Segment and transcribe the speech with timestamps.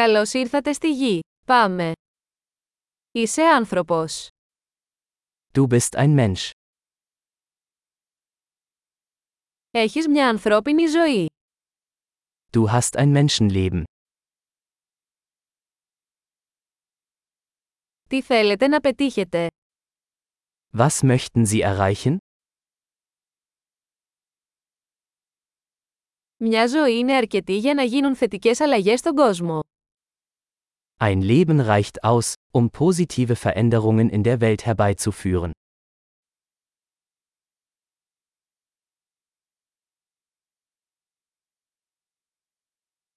[0.00, 1.20] Καλώς ήρθατε στη γη.
[1.46, 1.92] Πάμε.
[3.12, 4.28] Είσαι άνθρωπος.
[5.54, 6.50] Du bist ein Mensch.
[9.70, 11.26] Έχεις μια ανθρώπινη ζωή.
[12.50, 13.82] Du hast ein Menschenleben.
[18.08, 19.46] Τι θέλετε να πετύχετε;
[20.76, 22.16] Was möchten Sie erreichen?
[26.36, 29.60] Μια ζωή είναι αρκετή για να γίνουν θετικές αλλαγές στον κόσμο.
[30.99, 35.51] Ein Leben reicht aus, um positive Veränderungen in der Welt herbeizuführen.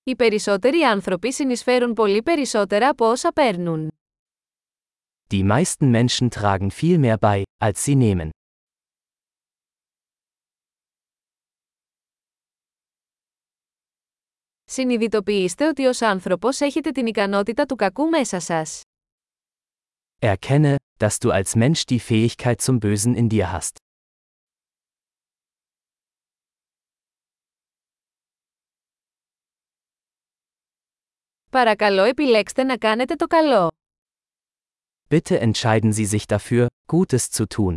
[0.03, 3.91] Οι περισσότεροι άνθρωποι συνεισφέρουν πολύ περισσότερα από όσα παίρνουν.
[5.31, 8.31] Die meisten Menschen tragen viel mehr bei, als sie nehmen.
[14.73, 18.81] Συνειδητοποιήστε ότι ως άνθρωπος έχετε την ικανότητα του κακού μέσα σας.
[20.21, 23.77] Erkenne, dass du als Mensch die Fähigkeit zum Bösen in dir hast.
[31.51, 33.69] Παρακαλώ επιλέξτε να κάνετε το καλό.
[35.11, 37.77] Bitte entscheiden Sie sich dafür, Gutes zu tun.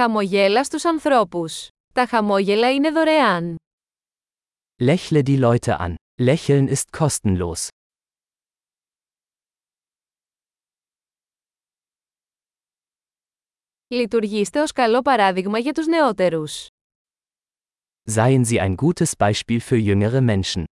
[0.00, 1.68] Χαμογέλα στους ανθρώπους.
[1.94, 3.56] Τα χαμόγελα είναι δωρεάν.
[4.82, 5.94] Lächle die Leute an.
[6.22, 7.68] Lächeln ist kostenlos.
[13.88, 16.66] Λειτουργήστε ως καλό παράδειγμα για τους νεότερους.
[18.10, 20.64] Seien Sie ein gutes Beispiel für jüngere Menschen.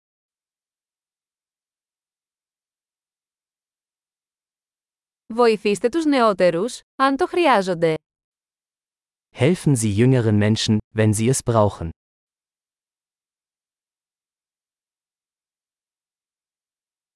[5.33, 7.95] Βοηθήστε τους νεότερους, αν το χρειάζονται.
[9.34, 11.88] Helfen Sie jüngeren Menschen, wenn sie es brauchen.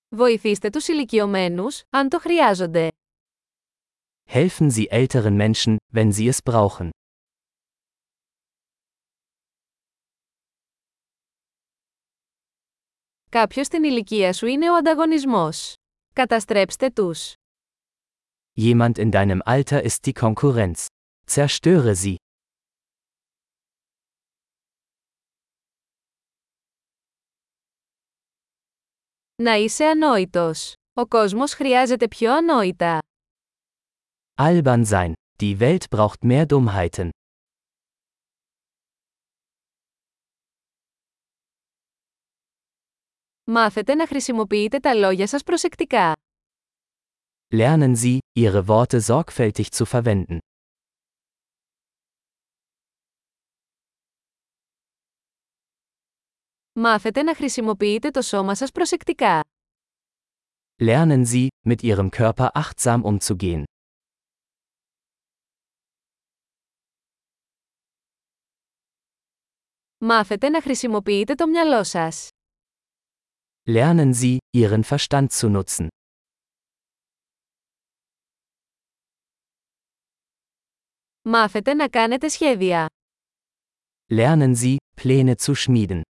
[0.08, 2.88] Βοηθήστε τους ηλικιωμένους, αν το χρειάζονται.
[4.28, 6.88] Helfen Sie älteren Menschen, wenn sie es brauchen.
[13.30, 15.74] Κάποιος στην ηλικία σου είναι ο ανταγωνισμός.
[16.12, 17.34] Καταστρέψτε τους.
[18.60, 20.86] Jemand in deinem Alter ist die Konkurrenz.
[21.28, 22.14] Zerstöre sie.
[29.42, 30.72] Να είσαι ανόητος.
[30.92, 32.98] Ο κόσμος χρειάζεται πιο ανόητα.
[34.34, 35.12] Albern sein.
[35.38, 37.08] Die Welt braucht mehr Dummheiten.
[43.44, 46.12] Μάθετε να χρησιμοποιείτε τα λόγια σας προσεκτικά.
[47.56, 50.38] Lernen Sie, Ihre Worte sorgfältig zu verwenden.
[56.72, 59.40] Μάθετε να χρησιμοποιείτε το σώμα σας προσεκτικά.
[60.82, 63.62] Lernen Sie, mit Ihrem Körper achtsam umzugehen.
[69.98, 72.28] Μάθετε να χρησιμοποιείτε το μυαλό σας.
[73.66, 75.86] Lernen Sie, Ihren Verstand zu nutzen.
[81.22, 82.86] Μάθετε να κάνετε σχέδια.
[84.12, 86.00] Lernen Sie, Pläne zu schmieden.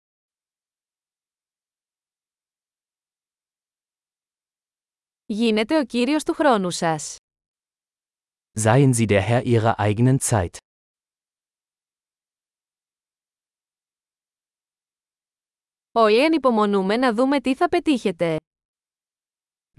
[5.28, 7.16] Γίνετε ο κύριος του χρόνου σας.
[8.60, 10.56] Seien Sie der Herr Ihrer eigenen Zeit.
[15.92, 18.36] Όλοι ανυπομονούμε να δούμε τι θα πετύχετε.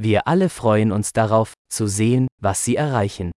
[0.02, 3.30] Wir alle freuen uns darauf, zu sehen, was Sie erreichen.